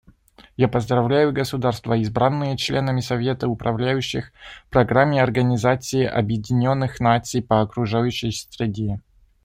[0.57, 4.33] Я поздравляю государства, избранные членами Совета управляющих
[4.71, 8.99] Программы Организации Объединенных Наций по окружающей среде.